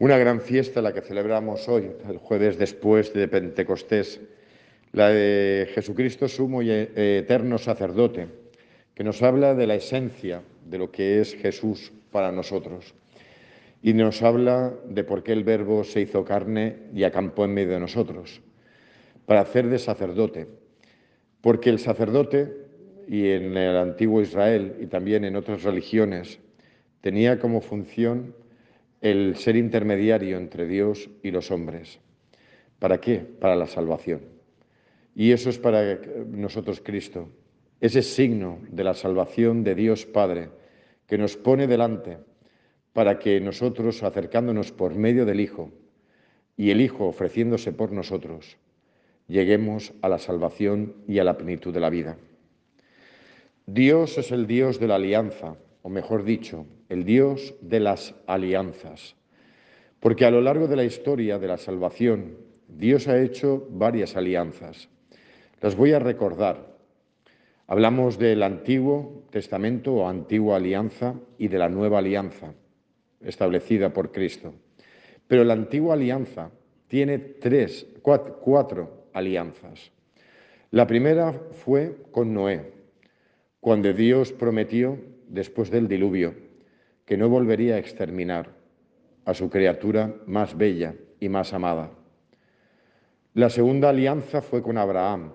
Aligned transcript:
Una 0.00 0.16
gran 0.16 0.40
fiesta 0.40 0.80
la 0.80 0.92
que 0.92 1.00
celebramos 1.00 1.68
hoy, 1.68 1.90
el 2.08 2.18
jueves 2.18 2.56
después 2.56 3.12
de 3.12 3.26
Pentecostés, 3.26 4.20
la 4.92 5.08
de 5.08 5.68
Jesucristo 5.74 6.28
sumo 6.28 6.62
y 6.62 6.70
eterno 6.70 7.58
sacerdote, 7.58 8.28
que 8.94 9.02
nos 9.02 9.22
habla 9.24 9.56
de 9.56 9.66
la 9.66 9.74
esencia 9.74 10.42
de 10.64 10.78
lo 10.78 10.92
que 10.92 11.20
es 11.20 11.34
Jesús 11.34 11.92
para 12.12 12.30
nosotros. 12.30 12.94
Y 13.82 13.92
nos 13.92 14.22
habla 14.22 14.72
de 14.86 15.02
por 15.02 15.24
qué 15.24 15.32
el 15.32 15.42
Verbo 15.42 15.82
se 15.82 16.02
hizo 16.02 16.24
carne 16.24 16.76
y 16.94 17.02
acampó 17.02 17.44
en 17.44 17.54
medio 17.54 17.72
de 17.72 17.80
nosotros, 17.80 18.40
para 19.26 19.40
hacer 19.40 19.66
de 19.66 19.80
sacerdote. 19.80 20.46
Porque 21.40 21.70
el 21.70 21.80
sacerdote, 21.80 22.52
y 23.08 23.30
en 23.30 23.56
el 23.56 23.76
antiguo 23.76 24.22
Israel 24.22 24.76
y 24.80 24.86
también 24.86 25.24
en 25.24 25.34
otras 25.34 25.64
religiones, 25.64 26.38
tenía 27.00 27.40
como 27.40 27.60
función 27.60 28.32
el 29.00 29.36
ser 29.36 29.56
intermediario 29.56 30.38
entre 30.38 30.66
Dios 30.66 31.08
y 31.22 31.30
los 31.30 31.50
hombres. 31.50 32.00
¿Para 32.78 33.00
qué? 33.00 33.18
Para 33.18 33.56
la 33.56 33.66
salvación. 33.66 34.20
Y 35.14 35.32
eso 35.32 35.50
es 35.50 35.58
para 35.58 36.00
nosotros 36.28 36.80
Cristo, 36.80 37.28
ese 37.80 38.02
signo 38.02 38.60
de 38.70 38.84
la 38.84 38.94
salvación 38.94 39.64
de 39.64 39.74
Dios 39.74 40.06
Padre 40.06 40.50
que 41.06 41.18
nos 41.18 41.36
pone 41.36 41.66
delante 41.66 42.18
para 42.92 43.18
que 43.18 43.40
nosotros, 43.40 44.02
acercándonos 44.02 44.72
por 44.72 44.94
medio 44.94 45.24
del 45.24 45.40
Hijo 45.40 45.70
y 46.56 46.70
el 46.70 46.80
Hijo 46.80 47.06
ofreciéndose 47.06 47.72
por 47.72 47.92
nosotros, 47.92 48.56
lleguemos 49.28 49.92
a 50.02 50.08
la 50.08 50.18
salvación 50.18 50.94
y 51.06 51.18
a 51.18 51.24
la 51.24 51.36
plenitud 51.36 51.72
de 51.72 51.80
la 51.80 51.90
vida. 51.90 52.16
Dios 53.66 54.18
es 54.18 54.32
el 54.32 54.46
Dios 54.46 54.80
de 54.80 54.88
la 54.88 54.96
alianza, 54.96 55.56
o 55.82 55.88
mejor 55.88 56.24
dicho, 56.24 56.66
el 56.88 57.04
Dios 57.04 57.54
de 57.60 57.80
las 57.80 58.14
alianzas. 58.26 59.16
Porque 60.00 60.24
a 60.24 60.30
lo 60.30 60.40
largo 60.40 60.68
de 60.68 60.76
la 60.76 60.84
historia 60.84 61.38
de 61.38 61.48
la 61.48 61.56
salvación, 61.56 62.36
Dios 62.68 63.08
ha 63.08 63.20
hecho 63.20 63.66
varias 63.70 64.16
alianzas. 64.16 64.88
Las 65.60 65.74
voy 65.74 65.92
a 65.92 65.98
recordar. 65.98 66.76
Hablamos 67.66 68.18
del 68.18 68.42
Antiguo 68.42 69.24
Testamento 69.30 69.94
o 69.94 70.08
Antigua 70.08 70.56
Alianza 70.56 71.14
y 71.36 71.48
de 71.48 71.58
la 71.58 71.68
Nueva 71.68 71.98
Alianza, 71.98 72.54
establecida 73.20 73.92
por 73.92 74.12
Cristo. 74.12 74.54
Pero 75.26 75.44
la 75.44 75.54
Antigua 75.54 75.94
Alianza 75.94 76.50
tiene 76.86 77.18
tres, 77.18 77.86
cuatro, 78.02 78.38
cuatro 78.40 79.08
alianzas. 79.12 79.90
La 80.70 80.86
primera 80.86 81.32
fue 81.32 81.96
con 82.10 82.32
Noé, 82.32 82.72
cuando 83.60 83.92
Dios 83.92 84.32
prometió, 84.32 84.98
después 85.28 85.70
del 85.70 85.88
diluvio, 85.88 86.34
que 87.04 87.16
no 87.16 87.28
volvería 87.28 87.74
a 87.74 87.78
exterminar 87.78 88.50
a 89.24 89.34
su 89.34 89.50
criatura 89.50 90.14
más 90.26 90.56
bella 90.56 90.94
y 91.20 91.28
más 91.28 91.52
amada. 91.52 91.90
La 93.34 93.50
segunda 93.50 93.90
alianza 93.90 94.42
fue 94.42 94.62
con 94.62 94.78
Abraham, 94.78 95.32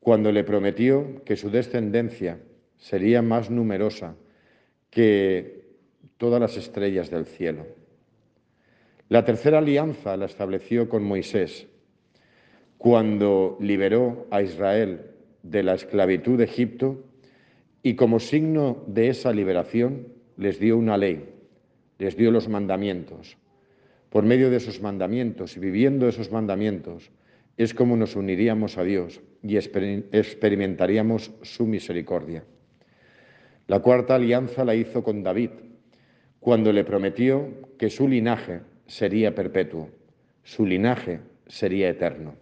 cuando 0.00 0.32
le 0.32 0.44
prometió 0.44 1.22
que 1.24 1.36
su 1.36 1.50
descendencia 1.50 2.40
sería 2.76 3.22
más 3.22 3.50
numerosa 3.50 4.14
que 4.90 5.68
todas 6.16 6.40
las 6.40 6.56
estrellas 6.56 7.10
del 7.10 7.26
cielo. 7.26 7.66
La 9.08 9.24
tercera 9.24 9.58
alianza 9.58 10.16
la 10.16 10.26
estableció 10.26 10.88
con 10.88 11.02
Moisés, 11.02 11.66
cuando 12.76 13.56
liberó 13.60 14.26
a 14.30 14.42
Israel 14.42 15.12
de 15.42 15.62
la 15.62 15.74
esclavitud 15.74 16.38
de 16.38 16.44
Egipto 16.44 17.04
y 17.82 17.94
como 17.94 18.20
signo 18.20 18.82
de 18.86 19.08
esa 19.08 19.32
liberación 19.32 20.08
les 20.36 20.58
dio 20.58 20.76
una 20.76 20.96
ley, 20.96 21.28
les 21.98 22.16
dio 22.16 22.30
los 22.30 22.48
mandamientos. 22.48 23.36
Por 24.10 24.24
medio 24.24 24.50
de 24.50 24.56
esos 24.56 24.80
mandamientos 24.80 25.56
y 25.56 25.60
viviendo 25.60 26.08
esos 26.08 26.32
mandamientos 26.32 27.10
es 27.56 27.74
como 27.74 27.96
nos 27.96 28.16
uniríamos 28.16 28.78
a 28.78 28.84
Dios 28.84 29.20
y 29.42 29.56
experimentaríamos 29.56 31.32
su 31.42 31.66
misericordia. 31.66 32.44
La 33.66 33.80
cuarta 33.80 34.14
alianza 34.14 34.64
la 34.64 34.74
hizo 34.74 35.02
con 35.02 35.22
David, 35.22 35.50
cuando 36.40 36.72
le 36.72 36.84
prometió 36.84 37.48
que 37.76 37.90
su 37.90 38.08
linaje 38.08 38.60
sería 38.86 39.34
perpetuo, 39.34 39.90
su 40.42 40.64
linaje 40.64 41.20
sería 41.46 41.90
eterno. 41.90 42.34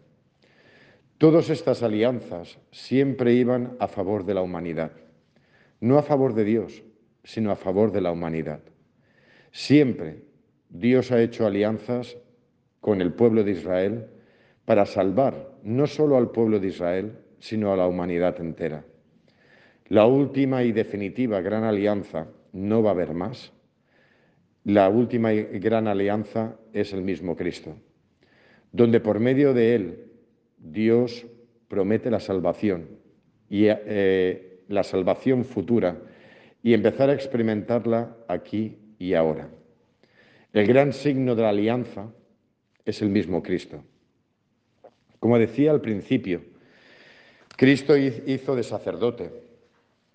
Todas 1.19 1.49
estas 1.51 1.83
alianzas 1.83 2.59
siempre 2.71 3.33
iban 3.33 3.77
a 3.81 3.89
favor 3.89 4.25
de 4.27 4.35
la 4.35 4.43
humanidad, 4.43 4.93
no 5.81 5.99
a 5.99 6.03
favor 6.03 6.35
de 6.35 6.45
Dios, 6.45 6.83
sino 7.25 7.51
a 7.51 7.57
favor 7.57 7.93
de 7.93 8.01
la 8.01 8.13
humanidad. 8.13 8.61
Siempre 9.51 10.23
Dios 10.69 11.13
ha 11.13 11.21
hecho 11.23 11.47
alianzas 11.47 12.17
con 12.81 13.01
el 13.01 13.13
pueblo 13.13 13.43
de 13.45 13.53
Israel 13.53 14.07
para 14.65 14.87
salvar 14.87 15.57
no 15.63 15.87
solo 15.87 16.17
al 16.17 16.31
pueblo 16.31 16.61
de 16.61 16.69
Israel, 16.69 17.19
sino 17.39 17.73
a 17.73 17.77
la 17.77 17.87
humanidad 17.87 18.41
entera. 18.41 18.85
La 19.89 20.07
última 20.07 20.65
y 20.65 20.73
definitiva 20.73 21.41
gran 21.41 21.65
alianza 21.65 22.29
no 22.53 22.83
va 22.83 22.91
a 22.91 22.93
haber 22.95 23.15
más. 23.15 23.53
La 24.65 24.89
última 24.89 25.33
y 25.33 25.45
gran 25.61 25.87
alianza 25.87 26.57
es 26.73 26.93
el 26.93 27.03
mismo 27.03 27.37
Cristo, 27.37 27.77
donde 28.73 29.01
por 29.01 29.21
medio 29.21 29.55
de 29.55 29.75
Él 29.77 30.07
Dios 30.59 31.27
promete 31.69 32.11
la 32.11 32.21
salvación 32.21 32.89
y 33.49 33.67
eh, 33.69 34.46
la 34.69 34.83
salvación 34.83 35.45
futura 35.45 35.99
y 36.63 36.75
empezar 36.75 37.11
a 37.11 37.15
experimentarla 37.15 38.17
aquí 38.29 38.79
y 38.99 39.15
ahora. 39.15 39.49
El 40.53 40.67
gran 40.67 40.93
signo 40.93 41.35
de 41.35 41.43
la 41.43 41.51
alianza 41.51 42.13
es 42.85 43.03
el 43.03 43.11
mismo 43.11 43.43
Cristo. 43.43 43.85
Como 45.21 45.39
decía 45.39 45.71
al 45.71 45.81
principio, 45.81 46.43
Cristo 47.57 47.97
hizo 47.97 48.55
de 48.55 48.63
sacerdote, 48.63 49.31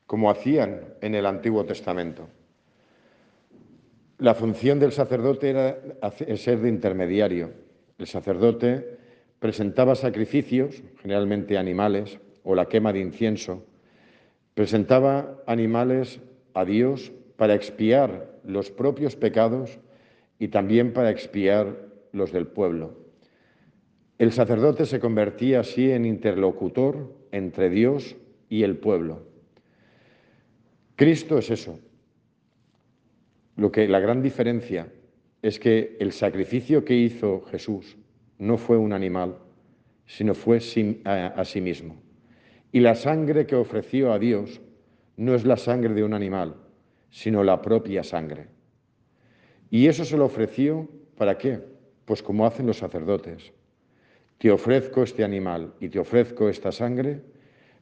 como 0.06 0.29
hacían 0.29 0.81
en 1.01 1.16
el 1.16 1.25
Antiguo 1.25 1.66
Testamento. 1.66 2.28
La 4.19 4.35
función 4.35 4.79
del 4.79 4.91
sacerdote 4.91 5.50
era 5.50 5.78
ser 6.35 6.59
de 6.59 6.69
intermediario. 6.69 7.51
El 7.97 8.07
sacerdote 8.07 9.00
presentaba 9.39 9.95
sacrificios, 9.95 10.83
generalmente 11.01 11.57
animales, 11.57 12.19
o 12.44 12.53
la 12.53 12.68
quema 12.68 12.94
de 12.94 13.00
incienso. 13.00 13.66
Presentaba 14.62 15.42
animales 15.48 16.20
a 16.54 16.66
Dios 16.66 17.12
para 17.36 17.56
expiar 17.56 18.40
los 18.44 18.70
propios 18.70 19.16
pecados 19.16 19.80
y 20.38 20.50
también 20.50 20.94
para 20.94 21.10
expiar 21.10 21.90
los 22.12 22.32
del 22.32 22.46
pueblo. 22.46 22.94
El 24.20 24.32
sacerdote 24.32 24.86
se 24.86 25.00
convertía 25.00 25.62
así 25.62 25.90
en 25.90 26.06
interlocutor 26.06 27.12
entre 27.32 27.72
Dios 27.72 28.16
y 28.50 28.62
el 28.62 28.78
pueblo. 28.78 29.24
Cristo 30.96 31.40
es 31.40 31.50
eso. 31.50 31.80
Lo 33.56 33.72
que 33.72 33.88
la 33.88 34.00
gran 34.00 34.22
diferencia 34.22 34.94
es 35.42 35.60
que 35.60 35.98
el 36.00 36.12
sacrificio 36.12 36.86
que 36.86 36.94
hizo 36.94 37.42
Jesús 37.50 37.98
no 38.38 38.60
fue 38.60 38.78
un 38.78 38.94
animal, 38.94 39.40
sino 40.06 40.36
fue 40.36 40.60
a 41.04 41.46
sí 41.46 41.62
mismo. 41.62 42.11
Y 42.72 42.80
la 42.80 42.96
sangre 42.96 43.46
que 43.46 43.56
ofreció 43.56 44.14
a 44.14 44.20
Dios 44.20 44.62
no 45.18 45.36
es 45.36 45.46
la 45.46 45.58
sangre 45.58 45.94
de 45.94 46.04
un 46.04 46.14
animal, 46.14 46.56
sino 47.09 47.44
la 47.44 47.62
propia 47.62 48.04
sangre. 48.04 48.48
Y 49.70 49.88
eso 49.88 50.06
se 50.06 50.18
lo 50.18 50.26
ofreció 50.26 50.88
para 51.18 51.38
qué? 51.38 51.60
Pues 52.06 52.24
como 52.24 52.46
hacen 52.46 52.68
los 52.68 52.78
sacerdotes. 52.78 53.52
Te 54.38 54.52
ofrezco 54.52 55.04
este 55.04 55.24
animal 55.24 55.74
y 55.81 55.90
te 55.90 56.00
ofrezco 56.00 56.48
esta 56.48 56.72
sangre 56.72 57.22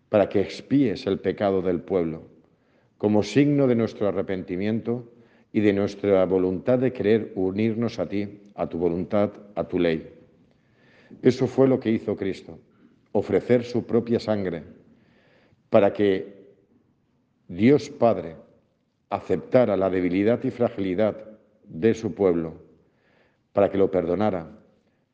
para 0.10 0.28
que 0.28 0.42
expíes 0.42 1.06
el 1.06 1.20
pecado 1.20 1.62
del 1.62 1.82
pueblo, 1.82 2.24
como 2.98 3.22
signo 3.22 3.68
de 3.68 3.76
nuestro 3.76 4.08
arrepentimiento 4.08 5.14
y 5.54 5.62
de 5.62 5.72
nuestra 5.72 6.26
voluntad 6.26 6.80
de 6.80 6.92
querer 6.92 7.32
unirnos 7.36 8.00
a 8.00 8.10
ti, 8.10 8.42
a 8.56 8.68
tu 8.68 8.80
voluntad, 8.80 9.32
a 9.54 9.68
tu 9.68 9.78
ley. 9.78 10.12
Eso 11.22 11.46
fue 11.46 11.68
lo 11.68 11.80
que 11.80 11.92
hizo 11.92 12.16
Cristo, 12.16 12.60
ofrecer 13.12 13.64
su 13.64 13.86
propia 13.86 14.20
sangre 14.20 14.79
para 15.70 15.94
que 15.94 16.40
Dios 17.48 17.90
Padre 17.90 18.36
aceptara 19.10 19.76
la 19.76 19.90
debilidad 19.90 20.44
y 20.44 20.52
fragilidad 20.52 21.16
de 21.64 21.94
su 21.94 22.14
pueblo, 22.14 22.54
para 23.54 23.70
que 23.70 23.78
lo 23.78 23.90
perdonara, 23.90 24.48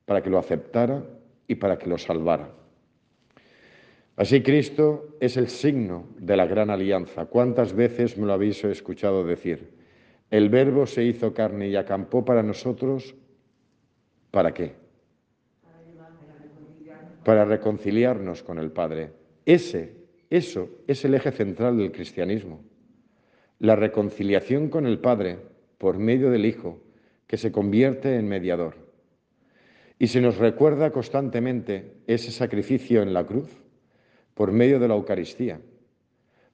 para 0.06 0.22
que 0.22 0.30
lo 0.30 0.38
aceptara 0.38 1.04
y 1.48 1.56
para 1.56 1.78
que 1.78 1.88
lo 1.88 1.98
salvara. 1.98 2.50
Así 4.18 4.42
Cristo 4.42 5.18
es 5.19 5.36
el 5.36 5.50
signo 5.50 6.07
de 6.18 6.38
la 6.38 6.46
gran 6.46 6.69
alianza. 6.69 7.25
¿Cuántas 7.25 7.74
veces 7.74 8.18
me 8.18 8.25
lo 8.25 8.34
habéis 8.34 8.63
escuchado 8.63 9.25
decir? 9.25 9.74
El 10.31 10.50
verbo 10.50 10.86
se 10.86 11.04
hizo 11.04 11.34
carne 11.34 11.68
y 11.68 11.75
acampó 11.75 12.24
para 12.24 12.42
nosotros. 12.42 13.13
¿Para 14.31 14.54
qué? 14.54 14.74
Para 17.25 17.44
reconciliarnos 17.44 18.42
con 18.44 18.58
el 18.58 18.72
Padre. 18.72 19.12
Ese 19.46 20.05
eso 20.36 20.70
es 20.88 21.06
el 21.06 21.14
eje 21.14 21.32
central 21.32 21.78
del 21.78 21.92
cristianismo. 21.92 22.64
La 23.60 23.76
reconciliación 23.76 24.70
con 24.70 24.86
el 24.86 25.00
Padre 25.00 25.40
por 25.78 25.98
medio 25.98 26.30
del 26.30 26.46
Hijo, 26.46 26.82
que 27.28 27.38
se 27.38 27.52
convierte 27.52 28.18
en 28.18 28.28
mediador. 28.28 28.76
Y 29.98 30.08
se 30.08 30.22
nos 30.22 30.38
recuerda 30.38 30.92
constantemente 30.92 31.94
ese 32.08 32.32
sacrificio 32.32 33.02
en 33.02 33.14
la 33.14 33.26
cruz 33.26 33.50
por 34.34 34.52
medio 34.52 34.80
de 34.80 34.88
la 34.88 34.96
Eucaristía. 34.96 35.62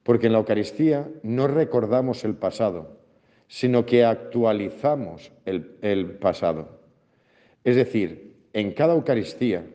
Porque 0.02 0.26
en 0.26 0.32
la 0.32 0.38
Eucaristía 0.38 1.08
no 1.22 1.48
recordamos 1.48 2.24
el 2.24 2.34
pasado, 2.34 3.00
sino 3.48 3.84
que 3.84 4.04
actualizamos 4.04 5.32
el, 5.44 6.16
pasado. 6.20 6.80
Es 7.64 7.76
decir, 7.76 8.36
en 8.52 8.72
cada 8.72 8.94
Eucaristía, 8.94 9.66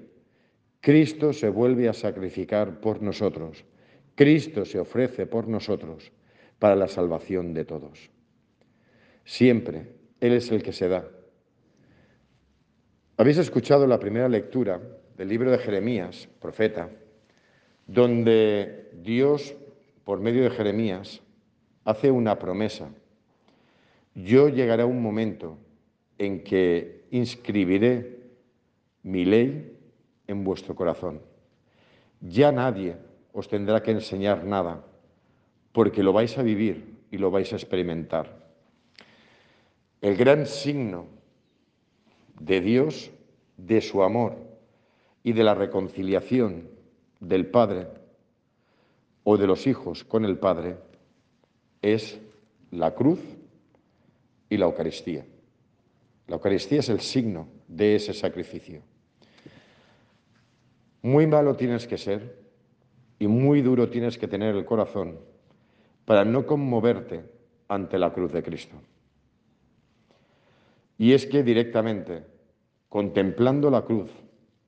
Cristo 0.82 1.34
se 1.34 1.50
vuelve 1.50 1.90
a 1.90 1.94
sacrificar 1.94 2.80
por 2.80 3.02
nosotros. 3.02 3.66
Cristo 4.18 4.66
se 4.66 4.80
ofrece 4.80 5.28
por 5.28 5.48
nosotros 5.48 6.12
para 6.58 6.76
la 6.76 6.88
salvación 6.88 7.54
de 7.54 7.66
todos. 7.66 8.10
Siempre 9.24 9.94
Él 10.20 10.34
es 10.34 10.52
el 10.52 10.64
que 10.64 10.74
se 10.74 10.88
da. 10.88 11.08
Habéis 13.16 13.38
escuchado 13.38 13.86
la 13.86 14.00
primera 14.00 14.28
lectura 14.28 14.82
del 15.16 15.28
libro 15.28 15.52
de 15.52 15.60
Jeremías, 15.60 16.28
profeta, 16.42 16.90
donde 17.86 18.90
Dios, 19.04 19.56
por 20.04 20.20
medio 20.20 20.42
de 20.46 20.50
Jeremías, 20.50 21.22
hace 21.86 22.10
una 22.10 22.40
promesa. 22.40 22.90
Yo 24.16 24.50
llegará 24.50 24.88
un 24.88 25.00
momento 25.00 25.60
en 26.18 26.44
que 26.44 27.06
inscribiré 27.12 28.18
mi 29.04 29.26
ley 29.26 29.78
en 30.26 30.44
vuestro 30.44 30.74
corazón. 30.74 31.22
Ya 32.20 32.52
nadie 32.52 32.96
os 33.38 33.46
tendrá 33.46 33.86
que 33.86 33.94
enseñar 33.94 34.50
nada, 34.50 34.82
porque 35.70 36.02
lo 36.02 36.10
vais 36.10 36.34
a 36.40 36.42
vivir 36.42 37.06
y 37.14 37.22
lo 37.22 37.30
vais 37.30 37.54
a 37.54 37.56
experimentar. 37.62 38.50
El 40.02 40.18
gran 40.18 40.48
signo 40.48 41.06
de 42.40 42.62
Dios, 42.62 43.12
de 43.58 43.82
su 43.82 44.02
amor 44.02 44.38
y 45.22 45.34
de 45.34 45.44
la 45.44 45.54
reconciliación 45.54 46.68
del 47.20 47.46
Padre 47.46 47.86
o 49.24 49.38
de 49.38 49.46
los 49.46 49.68
hijos 49.68 50.04
con 50.04 50.26
el 50.26 50.40
Padre 50.40 50.78
es 51.84 52.20
la 52.72 52.96
cruz 52.96 53.22
y 54.50 54.58
la 54.58 54.66
Eucaristía. 54.66 55.28
La 56.26 56.38
Eucaristía 56.38 56.80
es 56.80 56.90
el 56.90 57.02
signo 57.02 57.48
de 57.68 57.98
ese 57.98 58.16
sacrificio. 58.16 58.82
Muy 61.04 61.28
malo 61.28 61.56
tienes 61.56 61.86
que 61.86 62.00
ser 62.00 62.47
y 63.20 63.28
muy 63.28 63.62
duro 63.62 63.90
tienes 63.90 64.18
que 64.18 64.28
tener 64.28 64.56
el 64.56 64.66
corazón 64.66 65.20
para 66.06 66.24
no 66.24 66.46
conmoverte 66.46 67.26
ante 67.68 67.98
la 67.98 68.14
cruz 68.14 68.32
de 68.32 68.44
Cristo. 68.44 68.78
Y 70.98 71.14
es 71.14 71.26
que 71.26 71.44
directamente, 71.44 72.24
contemplando 72.90 73.70
la 73.70 73.84
cruz 73.84 74.10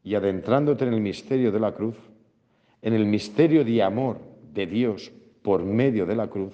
y 0.03 0.15
adentrándote 0.15 0.85
en 0.85 0.93
el 0.93 1.01
misterio 1.01 1.51
de 1.51 1.59
la 1.59 1.73
cruz, 1.73 1.95
en 2.81 2.93
el 2.93 3.05
misterio 3.05 3.63
de 3.63 3.81
amor 3.81 4.19
de 4.53 4.67
Dios 4.67 5.11
por 5.41 5.63
medio 5.63 6.05
de 6.05 6.15
la 6.15 6.27
cruz, 6.27 6.53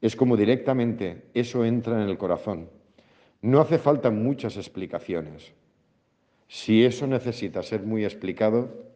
es 0.00 0.16
como 0.16 0.36
directamente 0.36 1.24
eso 1.34 1.64
entra 1.64 2.02
en 2.02 2.08
el 2.08 2.18
corazón. 2.18 2.68
No 3.42 3.60
hace 3.60 3.78
falta 3.78 4.10
muchas 4.10 4.56
explicaciones. 4.56 5.52
Si 6.48 6.84
eso 6.84 7.06
necesita 7.06 7.62
ser 7.62 7.82
muy 7.82 8.04
explicado, 8.04 8.86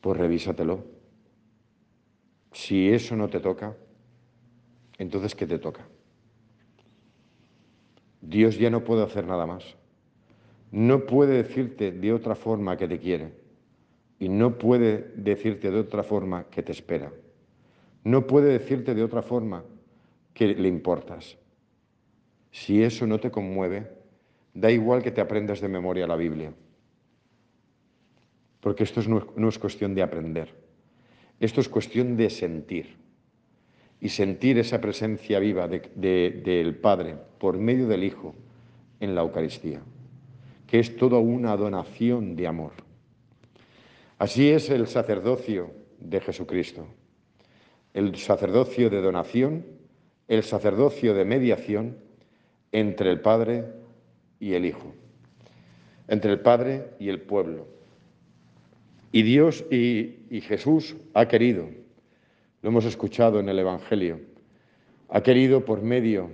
pues 0.00 0.18
revísatelo. 0.18 0.84
Si 2.52 2.90
eso 2.90 3.16
no 3.16 3.28
te 3.28 3.40
toca, 3.40 3.76
entonces 4.98 5.34
¿qué 5.34 5.46
te 5.46 5.58
toca? 5.58 5.86
Dios 8.20 8.58
ya 8.58 8.70
no 8.70 8.84
puede 8.84 9.02
hacer 9.02 9.26
nada 9.26 9.46
más. 9.46 9.76
No 10.72 11.06
puede 11.06 11.42
decirte 11.42 11.92
de 11.92 12.12
otra 12.12 12.34
forma 12.34 12.76
que 12.76 12.86
te 12.86 12.98
quiere 12.98 13.32
y 14.18 14.28
no 14.28 14.58
puede 14.58 15.12
decirte 15.16 15.70
de 15.70 15.80
otra 15.80 16.02
forma 16.02 16.44
que 16.44 16.62
te 16.62 16.72
espera. 16.72 17.12
No 18.04 18.26
puede 18.26 18.52
decirte 18.52 18.94
de 18.94 19.02
otra 19.02 19.22
forma 19.22 19.64
que 20.34 20.48
le 20.48 20.68
importas. 20.68 21.38
Si 22.50 22.82
eso 22.82 23.06
no 23.06 23.18
te 23.18 23.30
conmueve, 23.30 23.90
da 24.54 24.70
igual 24.70 25.02
que 25.02 25.10
te 25.10 25.20
aprendas 25.20 25.60
de 25.60 25.68
memoria 25.68 26.06
la 26.06 26.16
Biblia 26.16 26.52
porque 28.60 28.84
esto 28.84 29.00
no, 29.02 29.48
es 29.48 29.58
cuestión 29.58 29.94
de 29.94 30.02
aprender, 30.02 30.54
esto 31.40 31.60
es 31.60 31.68
cuestión 31.68 32.16
de 32.16 32.30
sentir. 32.30 33.00
Y 34.02 34.08
sentir 34.08 34.58
esa 34.58 34.80
presencia 34.80 35.38
viva 35.40 35.68
del 35.68 36.78
Padre 36.80 37.16
por 37.38 37.58
medio 37.58 37.86
del 37.86 38.02
Hijo 38.02 38.34
en 38.98 39.14
la 39.14 39.20
Eucaristía, 39.20 39.82
que 40.66 40.78
es 40.78 40.96
toda 40.96 41.18
una 41.18 41.54
donación 41.54 42.34
de 42.34 42.46
amor. 42.46 42.72
Así 44.16 44.48
es 44.48 44.70
el 44.70 44.86
sacerdocio 44.86 45.72
de 45.98 46.18
Jesucristo, 46.20 46.86
el 47.92 48.16
sacerdocio 48.16 48.88
de 48.88 49.02
donación, 49.02 49.66
el 50.28 50.44
sacerdocio 50.44 51.12
de 51.12 51.26
mediación 51.26 51.98
entre 52.72 53.10
el 53.10 53.20
Padre 53.20 53.66
y 54.38 54.54
el 54.54 54.64
Hijo, 54.64 54.94
entre 56.08 56.32
el 56.32 56.40
Padre 56.40 56.94
y 56.98 57.10
el 57.10 57.20
pueblo 57.20 57.79
y 59.12 59.22
Dios 59.22 59.64
y, 59.70 60.40
Jesús 60.42 60.96
ha 61.14 61.26
querido, 61.26 61.68
lo 62.62 62.68
hemos 62.68 62.84
escuchado 62.84 63.40
en 63.40 63.48
el 63.48 63.58
Evangelio, 63.58 64.20
ha 65.08 65.22
querido 65.22 65.64
por 65.64 65.82
medio 65.82 66.30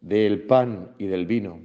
del 0.00 0.42
pan 0.42 0.92
y 0.98 1.06
del 1.06 1.26
vino, 1.26 1.60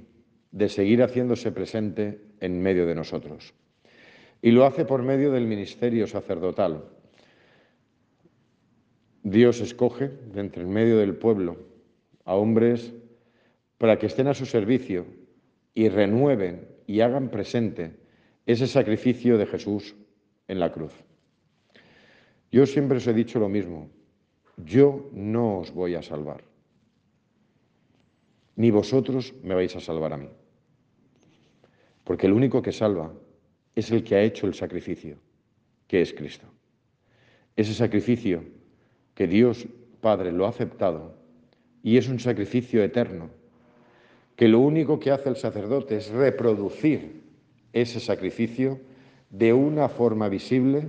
de 0.50 0.68
seguir 0.68 1.02
haciéndose 1.02 1.52
presente 1.52 2.20
en 2.40 2.60
medio 2.60 2.86
de 2.86 2.94
nosotros. 2.94 3.54
Y 4.42 4.50
lo 4.50 4.64
hace 4.64 4.84
por 4.84 5.02
medio 5.02 5.30
del 5.30 5.46
ministerio 5.46 6.06
sacerdotal. 6.06 6.84
Dios 9.22 9.60
escoge 9.60 10.08
de 10.08 10.40
entre 10.40 10.62
el 10.62 10.68
medio 10.68 10.98
del 10.98 11.16
pueblo 11.16 11.56
a 12.24 12.34
hombres 12.34 12.92
para 13.78 13.98
que 13.98 14.06
estén 14.06 14.28
a 14.28 14.34
su 14.34 14.46
servicio 14.46 15.06
y 15.74 15.88
renueven 15.88 16.68
y 16.86 17.00
hagan 17.00 17.30
presente 17.30 17.96
ese 18.46 18.66
sacrificio 18.66 19.36
de 19.38 19.46
Jesús 19.46 19.94
en 20.48 20.60
la 20.60 20.72
cruz. 20.72 20.92
Yo 22.50 22.66
siempre 22.66 22.98
os 22.98 23.06
he 23.06 23.12
dicho 23.12 23.38
lo 23.38 23.48
mismo, 23.48 23.90
yo 24.56 25.10
no 25.12 25.58
os 25.58 25.72
voy 25.72 25.94
a 25.94 26.02
salvar, 26.02 26.42
ni 28.56 28.70
vosotros 28.70 29.34
me 29.42 29.54
vais 29.54 29.74
a 29.76 29.80
salvar 29.80 30.12
a 30.12 30.16
mí, 30.16 30.30
porque 32.04 32.26
el 32.26 32.32
único 32.32 32.62
que 32.62 32.72
salva 32.72 33.12
es 33.74 33.90
el 33.90 34.02
que 34.02 34.16
ha 34.16 34.22
hecho 34.22 34.46
el 34.46 34.54
sacrificio, 34.54 35.18
que 35.86 36.00
es 36.00 36.14
Cristo. 36.14 36.46
Ese 37.56 37.74
sacrificio 37.74 38.44
que 39.14 39.26
Dios 39.26 39.66
Padre 40.00 40.32
lo 40.32 40.46
ha 40.46 40.50
aceptado 40.50 41.14
y 41.82 41.96
es 41.96 42.08
un 42.08 42.20
sacrificio 42.20 42.82
eterno, 42.82 43.30
que 44.36 44.48
lo 44.48 44.60
único 44.60 45.00
que 45.00 45.10
hace 45.10 45.28
el 45.28 45.36
sacerdote 45.36 45.96
es 45.96 46.08
reproducir 46.10 47.22
ese 47.72 48.00
sacrificio 48.00 48.78
de 49.30 49.52
una 49.52 49.88
forma 49.88 50.28
visible 50.28 50.88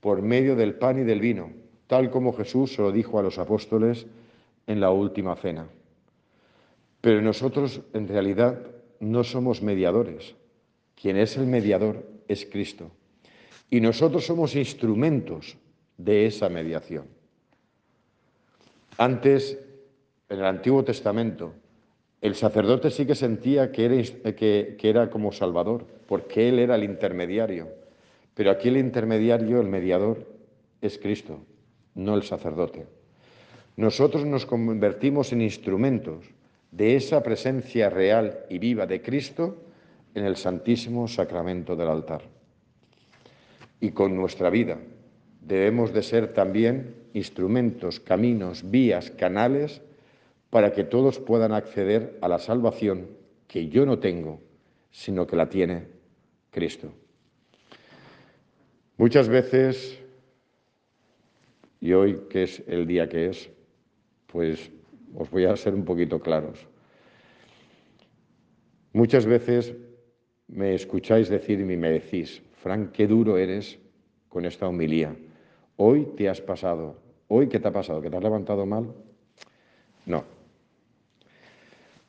por 0.00 0.22
medio 0.22 0.56
del 0.56 0.74
pan 0.74 0.98
y 0.98 1.02
del 1.04 1.20
vino, 1.20 1.50
tal 1.86 2.10
como 2.10 2.32
Jesús 2.32 2.74
se 2.74 2.82
lo 2.82 2.92
dijo 2.92 3.18
a 3.18 3.22
los 3.22 3.38
apóstoles 3.38 4.06
en 4.66 4.80
la 4.80 4.90
última 4.90 5.36
cena. 5.36 5.66
Pero 7.00 7.20
nosotros 7.20 7.82
en 7.92 8.08
realidad 8.08 8.60
no 9.00 9.24
somos 9.24 9.62
mediadores. 9.62 10.34
Quien 10.94 11.16
es 11.16 11.36
el 11.36 11.46
mediador 11.46 12.06
es 12.28 12.46
Cristo. 12.46 12.90
Y 13.70 13.80
nosotros 13.80 14.24
somos 14.24 14.54
instrumentos 14.56 15.56
de 15.98 16.26
esa 16.26 16.48
mediación. 16.48 17.06
Antes, 18.96 19.58
en 20.28 20.38
el 20.38 20.44
Antiguo 20.44 20.84
Testamento, 20.84 21.52
el 22.24 22.34
sacerdote 22.36 22.90
sí 22.90 23.04
que 23.04 23.14
sentía 23.14 23.70
que 23.70 24.78
era, 24.82 25.10
como 25.10 25.30
Salvador, 25.30 25.84
porque 26.06 26.48
él 26.48 26.58
era 26.58 26.74
el 26.74 26.82
intermediario. 26.82 27.68
Pero 28.32 28.50
aquí 28.50 28.68
el 28.68 28.78
intermediario, 28.78 29.60
el 29.60 29.68
mediador, 29.68 30.26
es 30.80 30.96
Cristo, 30.96 31.40
no 31.94 32.14
el 32.14 32.22
sacerdote. 32.22 32.86
Nosotros 33.76 34.24
nos 34.24 34.46
convertimos 34.46 35.34
en 35.34 35.42
instrumentos 35.42 36.24
de 36.70 36.96
esa 36.96 37.22
presencia 37.22 37.90
real 37.90 38.46
y 38.48 38.58
viva 38.58 38.86
de 38.86 39.02
Cristo 39.02 39.58
en 40.14 40.24
el 40.24 40.36
Santísimo 40.36 41.06
Sacramento 41.06 41.76
del 41.76 41.88
altar. 41.88 42.22
Y 43.80 43.90
con 43.90 44.16
nuestra 44.16 44.48
vida 44.48 44.78
debemos 45.42 45.92
de 45.92 46.02
ser 46.02 46.32
también 46.32 46.94
instrumentos, 47.12 48.00
caminos, 48.00 48.70
vías, 48.70 49.10
canales 49.10 49.82
para 50.54 50.70
que 50.70 50.84
todos 50.84 51.18
puedan 51.18 51.50
acceder 51.50 52.16
a 52.20 52.28
la 52.28 52.38
salvación 52.38 53.08
que 53.48 53.68
yo 53.68 53.84
no 53.84 53.98
tengo, 53.98 54.40
sino 54.92 55.26
que 55.26 55.34
la 55.34 55.48
tiene 55.48 55.88
Cristo. 56.52 56.92
Muchas 58.96 59.28
veces, 59.28 59.98
y 61.80 61.92
hoy 61.92 62.20
que 62.30 62.44
es 62.44 62.62
el 62.68 62.86
día 62.86 63.08
que 63.08 63.30
es, 63.30 63.50
pues 64.28 64.70
os 65.16 65.28
voy 65.28 65.44
a 65.46 65.56
ser 65.56 65.74
un 65.74 65.84
poquito 65.84 66.20
claros. 66.20 66.64
Muchas 68.92 69.26
veces 69.26 69.74
me 70.46 70.76
escucháis 70.76 71.28
decir 71.28 71.58
y 71.58 71.64
me 71.64 71.90
decís, 71.90 72.44
Frank, 72.62 72.92
qué 72.92 73.08
duro 73.08 73.38
eres 73.38 73.76
con 74.28 74.44
esta 74.44 74.68
homilía. 74.68 75.16
Hoy 75.78 76.12
te 76.16 76.28
has 76.28 76.40
pasado. 76.40 77.02
¿Hoy 77.26 77.48
qué 77.48 77.58
te 77.58 77.66
ha 77.66 77.72
pasado? 77.72 78.00
¿Que 78.00 78.08
te 78.08 78.16
has 78.16 78.22
levantado 78.22 78.64
mal? 78.66 78.94
No. 80.06 80.33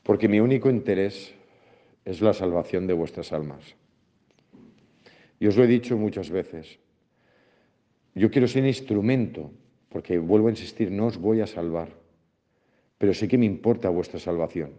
Porque 0.05 0.29
mi 0.29 0.39
único 0.39 0.69
interés 0.69 1.33
es 2.05 2.21
la 2.21 2.33
salvación 2.33 2.85
de 2.85 2.93
vuestras 2.93 3.33
almas. 3.33 3.75
Y 5.39 5.47
os 5.47 5.57
lo 5.57 5.63
he 5.63 5.67
dicho 5.67 5.97
muchas 5.97 6.29
veces. 6.29 6.77
Yo 8.13 8.29
quiero 8.29 8.47
ser 8.47 8.67
instrumento, 8.67 9.51
porque 9.89 10.19
vuelvo 10.19 10.47
a 10.47 10.51
insistir, 10.51 10.91
no 10.91 11.07
os 11.07 11.17
voy 11.17 11.41
a 11.41 11.47
salvar, 11.47 11.89
pero 12.99 13.15
sí 13.15 13.27
que 13.27 13.39
me 13.39 13.47
importa 13.47 13.89
vuestra 13.89 14.19
salvación. 14.19 14.73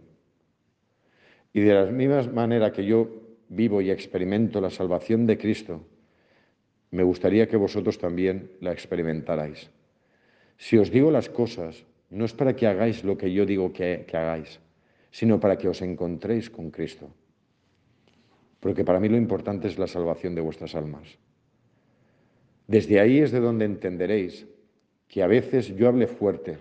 Y 1.51 1.59
de 1.59 1.73
la 1.73 1.85
misma 1.87 2.23
manera 2.31 2.71
que 2.71 2.85
yo 2.85 3.09
vivo 3.49 3.81
y 3.81 3.91
experimento 3.91 4.61
la 4.61 4.69
salvación 4.69 5.27
de 5.27 5.37
Cristo, 5.37 5.85
me 6.91 7.03
gustaría 7.03 7.49
que 7.49 7.57
vosotros 7.57 7.97
también 7.97 8.49
la 8.61 8.71
experimentarais. 8.71 9.69
Si 10.55 10.77
os 10.77 10.89
digo 10.89 11.11
las 11.11 11.27
cosas, 11.27 11.83
no 12.11 12.23
es 12.23 12.31
para 12.31 12.55
que 12.55 12.65
hagáis 12.65 13.03
lo 13.03 13.17
que 13.17 13.33
yo 13.33 13.45
digo 13.45 13.73
que 13.73 14.05
hagáis, 14.13 14.61
sino 15.17 15.39
para 15.39 15.57
que 15.57 15.67
os 15.67 15.81
encontréis 15.81 16.47
con 16.47 16.69
Cristo. 16.69 17.09
Porque 18.59 18.85
para 18.85 18.99
mí 18.99 19.09
lo 19.09 19.17
importante 19.17 19.67
es 19.67 19.79
la 19.79 19.87
salvación 19.87 20.35
de 20.35 20.41
vuestras 20.41 20.75
almas. 20.75 21.17
Desde 22.67 22.99
ahí 22.99 23.17
es 23.17 23.31
de 23.31 23.39
donde 23.39 23.65
entenderéis 23.65 24.45
que 25.07 25.23
a 25.23 25.27
veces 25.27 25.75
yo 25.75 25.87
hable 25.87 26.05
fuerte 26.05 26.59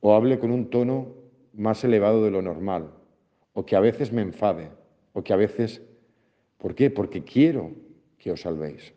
o 0.00 0.12
hable 0.12 0.38
con 0.38 0.50
un 0.50 0.68
tono 0.68 1.14
más 1.54 1.82
elevado 1.82 2.22
de 2.22 2.30
lo 2.30 2.42
normal, 2.42 2.92
o 3.54 3.64
que 3.64 3.74
a 3.74 3.80
veces 3.80 4.12
me 4.12 4.20
enfade, 4.20 4.68
o 5.14 5.24
que 5.24 5.32
a 5.32 5.36
veces... 5.36 5.80
¿Por 6.58 6.74
qué? 6.74 6.90
Porque 6.90 7.24
quiero 7.24 7.72
que 8.18 8.32
os 8.32 8.42
salvéis. 8.42 8.92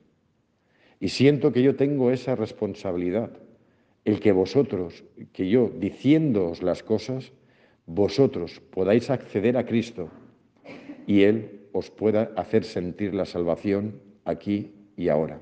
Y 0.99 1.07
siento 1.07 1.53
que 1.53 1.63
yo 1.63 1.77
tengo 1.77 2.11
esa 2.11 2.35
responsabilidad, 2.35 3.31
el 4.03 4.19
que 4.19 4.33
vosotros, 4.33 5.05
que 5.31 5.47
yo, 5.47 5.71
diciéndoos 5.79 6.61
las 6.61 6.83
cosas, 6.83 7.31
vosotros 7.89 8.61
podáis 8.69 9.09
acceder 9.09 9.57
a 9.57 9.65
Cristo 9.65 10.09
y 11.07 11.23
Él 11.23 11.65
os 11.71 11.89
pueda 11.89 12.31
hacer 12.35 12.63
sentir 12.63 13.15
la 13.15 13.25
salvación 13.25 13.99
aquí 14.25 14.71
y 14.95 15.09
ahora. 15.09 15.39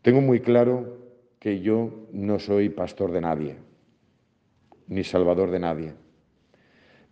Tengo 0.00 0.22
muy 0.22 0.40
claro 0.40 0.96
que 1.38 1.60
yo 1.60 2.08
no 2.12 2.38
soy 2.38 2.70
pastor 2.70 3.12
de 3.12 3.20
nadie, 3.20 3.56
ni 4.86 5.04
salvador 5.04 5.50
de 5.50 5.58
nadie. 5.60 5.92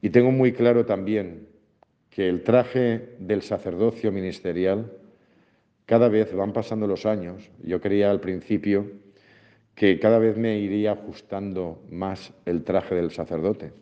Y 0.00 0.08
tengo 0.08 0.30
muy 0.30 0.52
claro 0.52 0.86
también 0.86 1.48
que 2.08 2.26
el 2.26 2.42
traje 2.42 3.16
del 3.18 3.42
sacerdocio 3.42 4.10
ministerial, 4.12 4.90
cada 5.84 6.08
vez 6.08 6.34
van 6.34 6.54
pasando 6.54 6.86
los 6.86 7.04
años, 7.04 7.50
yo 7.62 7.82
creía 7.82 8.10
al 8.10 8.20
principio 8.20 8.90
que 9.76 10.00
cada 10.00 10.18
vez 10.18 10.38
me 10.38 10.59
iría 10.59 10.92
ajustando 10.92 11.83
más 11.90 12.33
el 12.47 12.64
traje 12.64 12.95
del 12.95 13.11
sacerdote, 13.11 13.75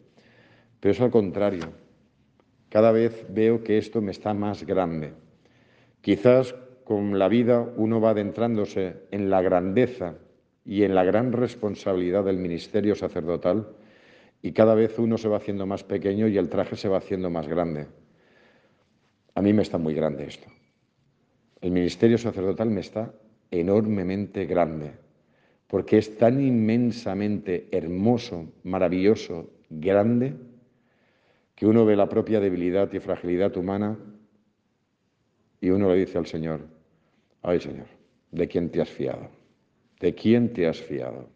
pero 0.81 0.93
es 0.93 1.01
al 1.01 1.13
contrario, 1.13 1.73
cada 2.69 2.91
vez 2.91 3.25
veo 3.31 3.63
que 3.63 3.79
esto 3.79 4.03
me 4.03 4.11
está 4.11 4.35
más 4.35 4.67
grande. 4.67 5.13
Quizás 6.01 6.57
con 6.83 7.17
la 7.17 7.29
vida 7.29 7.73
uno 7.77 8.01
va 8.01 8.11
adentrándose 8.11 9.05
en 9.13 9.31
la 9.31 9.41
grandeza 9.41 10.17
y 10.65 10.83
en 10.83 10.97
la 10.97 11.05
gran 11.05 11.33
responsabilidad 11.33 12.25
del 12.25 12.39
ministerio 12.39 12.97
sacerdotal 12.97 13.69
y 14.43 14.51
cada 14.51 14.75
vez 14.75 14.99
uno 14.99 15.17
se 15.17 15.29
va 15.29 15.37
haciendo 15.37 15.65
más 15.65 15.85
pequeño 15.85 16.27
y 16.27 16.37
el 16.37 16.49
traje 16.49 16.75
se 16.75 16.89
va 16.89 16.99
haciendo 16.99 17.31
más 17.31 17.47
grande. 17.47 17.87
A 19.37 19.41
mí 19.41 19.53
me 19.53 19.63
está 19.63 19.79
muy 19.79 19.95
grande 19.95 20.25
esto. 20.25 20.49
El 21.61 21.71
ministerio 21.71 22.19
sacerdotal 22.19 22.69
me 22.69 22.81
está 22.81 23.15
enormemente 23.53 24.45
grande 24.47 25.04
porque 25.69 25.99
es 25.99 26.17
tan 26.19 26.41
inmensamente 26.41 27.69
hermoso, 27.71 28.53
maravilloso, 28.63 29.51
grande, 29.71 30.35
que 31.55 31.67
uno 31.67 31.85
ve 31.85 31.97
la 31.97 32.09
propia 32.09 32.41
debilidad 32.41 32.93
y 32.93 33.01
fragilidad 33.01 33.57
humana 33.57 33.99
y 35.61 35.71
uno 35.71 35.89
le 35.89 35.97
dice 35.97 36.19
al 36.19 36.27
Señor, 36.27 36.61
ay 37.43 37.61
Señor, 37.61 37.87
¿de 38.33 38.49
quién 38.49 38.71
te 38.71 38.83
has 38.83 38.91
fiado? 38.91 39.29
¿De 40.01 40.15
quién 40.15 40.53
te 40.53 40.67
has 40.67 40.81
fiado? 40.81 41.29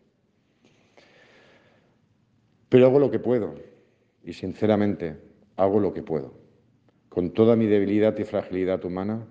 Pero 2.69 2.87
hago 2.87 2.99
lo 2.99 3.11
que 3.11 3.19
puedo 3.19 3.55
y 4.23 4.33
sinceramente 4.33 5.17
hago 5.57 5.81
lo 5.81 5.95
que 5.95 6.03
puedo. 6.03 6.35
Con 7.09 7.31
toda 7.31 7.57
mi 7.57 7.67
debilidad 7.67 8.19
y 8.19 8.25
fragilidad 8.25 8.85
humana, 8.85 9.27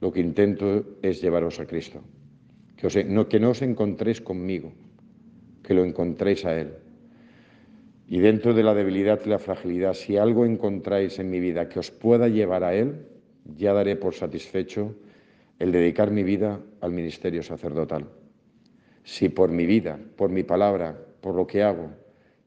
lo 0.00 0.12
que 0.12 0.20
intento 0.20 0.84
es 1.00 1.22
llevaros 1.22 1.58
a 1.58 1.66
Cristo. 1.66 2.02
Que, 2.76 3.04
no, 3.04 3.28
que 3.28 3.40
no 3.40 3.50
os 3.50 3.62
encontréis 3.62 4.20
conmigo, 4.20 4.72
que 5.62 5.74
lo 5.74 5.84
encontréis 5.84 6.44
a 6.44 6.58
Él. 6.58 6.74
Y 8.08 8.20
dentro 8.20 8.54
de 8.54 8.62
la 8.62 8.74
debilidad 8.74 9.20
y 9.24 9.28
la 9.28 9.38
fragilidad, 9.38 9.94
si 9.94 10.16
algo 10.16 10.44
encontráis 10.44 11.18
en 11.18 11.30
mi 11.30 11.40
vida 11.40 11.68
que 11.68 11.80
os 11.80 11.90
pueda 11.90 12.28
llevar 12.28 12.62
a 12.62 12.74
Él, 12.74 13.06
ya 13.56 13.72
daré 13.72 13.96
por 13.96 14.14
satisfecho 14.14 14.94
el 15.58 15.72
dedicar 15.72 16.10
mi 16.10 16.22
vida 16.22 16.60
al 16.80 16.92
ministerio 16.92 17.42
sacerdotal. 17.42 18.06
Si 19.02 19.28
por 19.28 19.50
mi 19.50 19.66
vida, 19.66 19.98
por 20.16 20.30
mi 20.30 20.42
palabra, 20.42 20.98
por 21.20 21.34
lo 21.34 21.46
que 21.46 21.62
hago, 21.62 21.90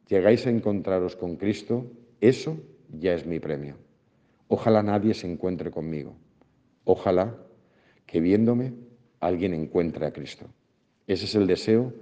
llegáis 0.08 0.46
a 0.46 0.50
encontraros 0.50 1.16
con 1.16 1.36
Cristo, 1.38 1.88
eso 2.22 2.58
ya 2.92 3.14
es 3.14 3.26
mi 3.26 3.40
premio. 3.40 3.76
Ojalá 4.48 4.84
nadie 4.84 5.14
se 5.14 5.30
encuentre 5.32 5.72
conmigo. 5.72 6.16
Ojalá 6.84 7.36
que 8.06 8.20
viéndome 8.20 8.74
alguien 9.20 9.54
encuentre 9.54 10.06
a 10.06 10.12
Cristo. 10.12 10.46
Ese 11.08 11.26
es 11.26 11.36
el 11.36 11.48
deseo 11.48 11.94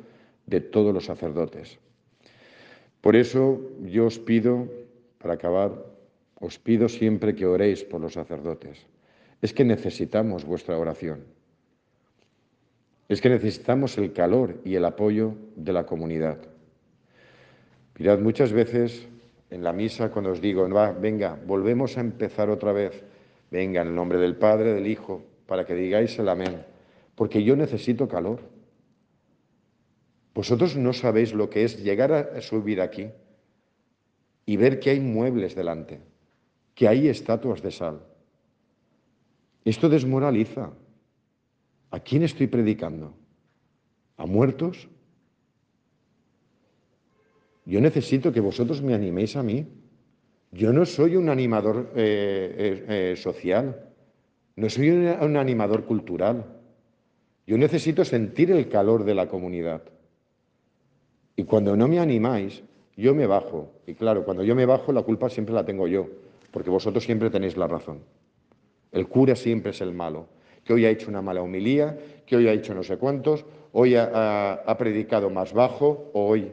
de 0.45 0.61
todos 0.61 0.93
los 0.93 1.05
sacerdotes. 1.05 1.79
Por 3.01 3.15
eso 3.15 3.61
yo 3.85 4.05
os 4.05 4.19
pido, 4.19 4.67
para 5.17 5.35
acabar, 5.35 5.71
os 6.39 6.59
pido 6.59 6.89
siempre 6.89 7.35
que 7.35 7.45
oréis 7.45 7.83
por 7.83 8.01
los 8.01 8.13
sacerdotes. 8.13 8.85
Es 9.41 9.53
que 9.53 9.63
necesitamos 9.63 10.45
vuestra 10.45 10.77
oración. 10.77 11.23
Es 13.07 13.21
que 13.21 13.29
necesitamos 13.29 13.97
el 13.97 14.11
calor 14.11 14.59
y 14.65 14.75
el 14.75 14.85
apoyo 14.85 15.35
de 15.55 15.73
la 15.73 15.85
comunidad. 15.85 16.37
Mirad, 17.97 18.19
muchas 18.19 18.51
veces 18.51 19.07
en 19.49 19.63
la 19.63 19.73
misa 19.73 20.11
cuando 20.11 20.31
os 20.31 20.41
digo, 20.41 20.67
venga, 20.99 21.39
volvemos 21.45 21.97
a 21.97 22.01
empezar 22.01 22.49
otra 22.49 22.73
vez, 22.73 23.03
venga, 23.49 23.81
en 23.81 23.87
el 23.87 23.95
nombre 23.95 24.19
del 24.19 24.35
Padre, 24.35 24.73
del 24.73 24.87
Hijo, 24.87 25.23
para 25.45 25.65
que 25.65 25.73
digáis 25.73 26.19
el 26.19 26.27
amén, 26.29 26.63
porque 27.17 27.43
yo 27.43 27.55
necesito 27.55 28.07
calor. 28.07 28.39
Vosotros 30.35 30.77
no 30.77 30.93
sabéis 30.93 31.33
lo 31.33 31.49
que 31.49 31.63
es 31.63 31.83
llegar 31.83 32.13
a 32.13 32.41
subir 32.41 32.79
aquí 32.79 33.09
y 34.45 34.55
ver 34.55 34.79
que 34.79 34.91
hay 34.91 34.99
muebles 34.99 35.55
delante, 35.55 35.99
que 36.75 36.87
hay 36.87 37.07
estatuas 37.07 37.63
de 37.63 37.71
sal. 37.71 38.05
Esto 39.65 39.89
desmoraliza. 39.89 40.71
¿A 41.89 41.99
quién 42.01 42.21
estoy 42.21 42.45
predicando? 42.45 43.15
¿A 44.17 44.27
muertos? 44.27 44.87
Yo 47.65 47.81
necesito 47.81 48.31
que 48.31 48.41
vosotros 48.41 48.83
me 48.83 48.93
animéis 48.93 49.35
a 49.35 49.41
mí. 49.41 49.65
Yo 50.51 50.71
no 50.71 50.85
soy 50.85 51.15
un 51.15 51.29
animador 51.29 51.93
eh, 51.95 52.55
eh, 52.57 52.85
eh, 52.87 53.15
social, 53.15 53.89
no 54.55 54.69
soy 54.69 54.91
un 54.91 55.35
animador 55.35 55.85
cultural. 55.85 56.56
Yo 57.47 57.57
necesito 57.57 58.03
sentir 58.03 58.51
el 58.51 58.67
calor 58.67 59.05
de 59.05 59.15
la 59.15 59.29
comunidad. 59.29 59.81
Y 61.37 61.45
cuando 61.45 61.77
no 61.77 61.87
me 61.87 61.97
animáis, 61.97 62.61
yo 62.97 63.15
me 63.15 63.25
bajo. 63.25 63.71
Y 63.87 63.93
claro, 63.93 64.25
cuando 64.25 64.43
yo 64.43 64.53
me 64.53 64.65
bajo, 64.65 64.91
la 64.91 65.03
culpa 65.03 65.29
siempre 65.29 65.55
la 65.55 65.63
tengo 65.63 65.87
yo, 65.87 66.09
porque 66.51 66.69
vosotros 66.69 67.05
siempre 67.05 67.29
tenéis 67.29 67.55
la 67.55 67.67
razón. 67.67 68.01
El 68.91 69.07
cura 69.07 69.35
siempre 69.35 69.71
es 69.71 69.79
el 69.79 69.93
malo, 69.93 70.27
que 70.65 70.73
hoy 70.73 70.85
ha 70.85 70.89
hecho 70.89 71.09
una 71.09 71.21
mala 71.21 71.41
humilía, 71.41 71.97
que 72.25 72.35
hoy 72.35 72.49
ha 72.49 72.51
hecho 72.51 72.73
no 72.73 72.83
sé 72.83 72.97
cuántos, 72.97 73.45
hoy 73.71 73.95
ha, 73.95 74.75
predicado 74.77 75.29
más 75.29 75.53
bajo, 75.53 76.11
o 76.13 76.27
hoy. 76.27 76.51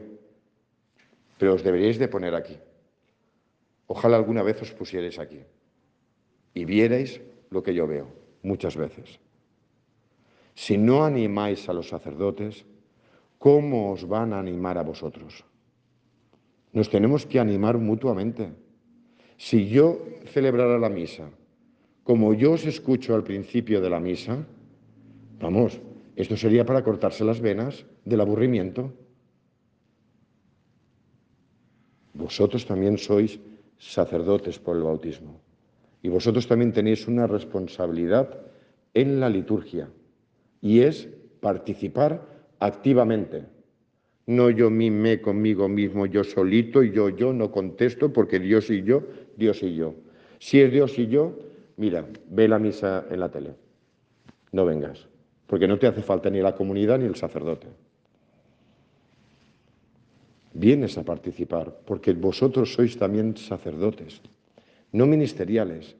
Pero 1.37 1.55
os 1.55 1.63
deberíais 1.63 1.99
de 1.99 2.07
poner 2.07 2.35
aquí. 2.35 2.57
Ojalá 3.87 4.15
alguna 4.15 4.43
vez 4.43 4.61
os 4.61 4.71
pusierais 4.71 5.19
aquí 5.19 5.41
y 6.53 6.63
vierais 6.63 7.19
lo 7.49 7.61
que 7.61 7.73
yo 7.73 7.85
veo 7.85 8.07
muchas 8.41 8.77
veces. 8.77 9.19
Si 10.55 10.77
no 10.77 11.03
animáis 11.03 11.67
a 11.69 11.73
los 11.73 11.89
sacerdotes, 11.89 12.65
¿cómo 13.37 13.91
os 13.91 14.07
van 14.07 14.33
a 14.33 14.39
animar 14.39 14.77
a 14.77 14.83
vosotros? 14.83 15.43
Nos 16.71 16.89
tenemos 16.89 17.25
que 17.25 17.39
animar 17.39 17.77
mutuamente. 17.77 18.51
Si 19.37 19.67
yo 19.67 19.99
celebrara 20.31 20.79
la 20.79 20.89
misa 20.89 21.29
como 22.05 22.35
yo 22.35 22.53
os 22.53 22.65
escucho 22.67 23.15
al 23.15 23.23
principio 23.23 23.81
de 23.81 23.89
la 23.89 23.99
misa, 23.99 24.45
vamos, 25.39 25.81
esto 26.15 26.37
sería 26.37 26.63
para 26.63 26.83
cortarse 26.83 27.25
las 27.25 27.41
venas 27.41 27.83
del 28.05 28.21
aburrimiento. 28.21 28.93
Vosotros 32.13 32.63
también 32.67 32.99
sois 32.99 33.39
sacerdotes 33.79 34.59
por 34.59 34.77
el 34.77 34.83
bautismo. 34.83 35.41
Y 36.03 36.09
vosotros 36.09 36.45
también 36.45 36.71
tenéis 36.71 37.07
una 37.07 37.25
responsabilidad 37.25 38.37
en 38.93 39.19
la 39.19 39.27
liturgia 39.27 39.89
y 40.65 40.79
es 40.79 41.07
participar 41.41 42.25
activamente. 42.57 43.43
No 44.25 44.49
yo 44.49 44.71
mime 44.71 45.21
conmigo 45.21 45.69
mismo, 45.69 46.07
yo 46.07 46.23
solito 46.23 46.81
y 46.81 46.91
yo, 46.91 47.09
yo 47.09 47.33
no 47.33 47.51
contesto 47.51 48.11
porque 48.11 48.39
Dios 48.39 48.71
y 48.71 48.81
yo, 48.81 49.03
Dios 49.37 49.61
y 49.61 49.75
yo. 49.75 49.93
Si 50.39 50.59
es 50.59 50.71
Dios 50.71 50.97
y 50.97 51.05
yo, 51.05 51.37
mira, 51.77 52.03
ve 52.31 52.47
la 52.47 52.57
misa 52.57 53.05
en 53.11 53.19
la 53.19 53.29
tele. 53.29 53.53
No 54.53 54.65
vengas, 54.65 55.05
porque 55.45 55.67
no 55.67 55.77
te 55.77 55.85
hace 55.85 56.01
falta 56.01 56.31
ni 56.31 56.41
la 56.41 56.55
comunidad 56.55 56.97
ni 56.97 57.05
el 57.05 57.15
sacerdote. 57.15 57.67
Vienes 60.55 60.97
a 60.97 61.03
participar, 61.03 61.77
porque 61.85 62.11
vosotros 62.13 62.73
sois 62.73 62.97
también 62.97 63.37
sacerdotes, 63.37 64.19
no 64.91 65.05
ministeriales, 65.05 65.95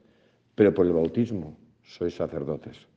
pero 0.56 0.74
por 0.74 0.86
el 0.86 0.92
bautismo 0.92 1.56
sois 1.84 2.16
sacerdotes. 2.16 2.95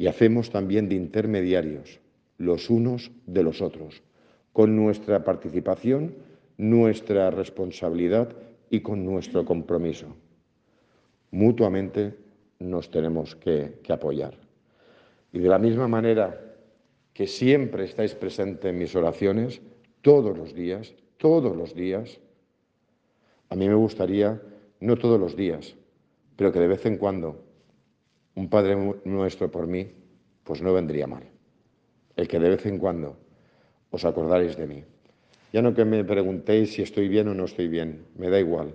Y 0.00 0.06
hacemos 0.06 0.48
también 0.48 0.88
de 0.88 0.94
intermediarios 0.94 2.00
los 2.38 2.70
unos 2.70 3.10
de 3.26 3.42
los 3.42 3.60
otros, 3.60 4.02
con 4.54 4.74
nuestra 4.74 5.24
participación, 5.24 6.14
nuestra 6.56 7.30
responsabilidad 7.30 8.34
y 8.70 8.80
con 8.80 9.04
nuestro 9.04 9.44
compromiso. 9.44 10.06
Mutuamente 11.30 12.14
nos 12.60 12.90
tenemos 12.90 13.36
que, 13.36 13.74
apoyar. 13.90 14.38
Y 15.34 15.38
de 15.38 15.48
la 15.50 15.58
misma 15.58 15.86
manera 15.86 16.56
que 17.12 17.26
siempre 17.26 17.84
estáis 17.84 18.14
presentes 18.14 18.70
en 18.70 18.78
mis 18.78 18.96
oraciones, 18.96 19.60
todos 20.00 20.34
los 20.34 20.54
días, 20.54 20.94
todos 21.18 21.54
los 21.54 21.74
días, 21.74 22.20
a 23.50 23.54
mí 23.54 23.68
me 23.68 23.74
gustaría, 23.74 24.40
no 24.80 24.96
todos 24.96 25.20
los 25.20 25.36
días, 25.36 25.76
pero 26.36 26.52
que 26.52 26.58
de 26.58 26.68
vez 26.68 26.86
en 26.86 26.96
cuando 26.96 27.49
un 28.40 28.48
Padre 28.48 28.74
nuestro 29.04 29.50
por 29.50 29.66
mí, 29.66 29.92
pues 30.44 30.62
no 30.62 30.72
vendría 30.72 31.06
mal. 31.06 31.24
El 32.16 32.26
que 32.26 32.38
de 32.38 32.48
vez 32.48 32.64
en 32.64 32.78
cuando 32.78 33.18
os 33.90 34.04
acordaréis 34.06 34.56
de 34.56 34.66
mí. 34.66 34.82
Ya 35.52 35.60
no 35.60 35.74
que 35.74 35.84
me 35.84 36.04
preguntéis 36.04 36.72
si 36.72 36.80
estoy 36.80 37.08
bien 37.08 37.28
o 37.28 37.34
no 37.34 37.44
estoy 37.44 37.68
bien, 37.68 38.06
me 38.16 38.30
da 38.30 38.40
igual, 38.40 38.74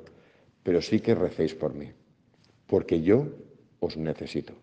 pero 0.61 0.81
sí 0.81 0.99
que 0.99 1.15
recéis 1.15 1.55
por 1.55 1.73
mí, 1.73 1.89
porque 2.67 3.01
yo 3.01 3.27
os 3.79 3.97
necesito. 3.97 4.53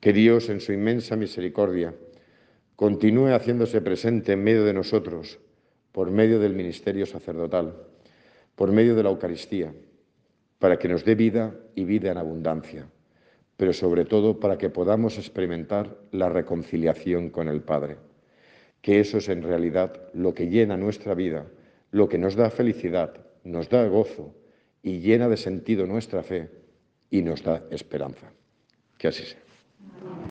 Que 0.00 0.14
Dios, 0.14 0.48
en 0.48 0.60
su 0.60 0.72
inmensa 0.72 1.16
misericordia, 1.16 1.94
continúe 2.76 3.34
haciéndose 3.34 3.82
presente 3.82 4.32
en 4.32 4.42
medio 4.42 4.64
de 4.64 4.72
nosotros, 4.72 5.40
por 5.92 6.10
medio 6.10 6.38
del 6.38 6.54
ministerio 6.54 7.04
sacerdotal, 7.04 7.76
por 8.54 8.72
medio 8.72 8.94
de 8.94 9.02
la 9.02 9.10
Eucaristía, 9.10 9.74
para 10.58 10.78
que 10.78 10.88
nos 10.88 11.04
dé 11.04 11.16
vida 11.16 11.54
y 11.74 11.84
vida 11.84 12.12
en 12.12 12.18
abundancia, 12.18 12.88
pero 13.60 13.74
sobre 13.74 14.06
todo 14.06 14.40
para 14.40 14.56
que 14.56 14.70
podamos 14.70 15.18
experimentar 15.18 15.94
la 16.12 16.30
reconciliación 16.30 17.28
con 17.28 17.46
el 17.46 17.60
Padre, 17.60 17.98
que 18.80 19.00
eso 19.00 19.18
es 19.18 19.28
en 19.28 19.42
realidad 19.42 20.00
lo 20.14 20.32
que 20.32 20.48
llena 20.48 20.78
nuestra 20.78 21.12
vida, 21.12 21.44
lo 21.90 22.08
que 22.08 22.16
nos 22.16 22.36
da 22.36 22.48
felicidad, 22.48 23.12
nos 23.44 23.68
da 23.68 23.86
gozo 23.86 24.34
y 24.82 25.00
llena 25.00 25.28
de 25.28 25.36
sentido 25.36 25.84
nuestra 25.86 26.22
fe 26.22 26.48
y 27.10 27.20
nos 27.20 27.42
da 27.42 27.62
esperanza. 27.70 28.32
Que 28.96 29.08
así 29.08 29.24
sea. 29.24 29.40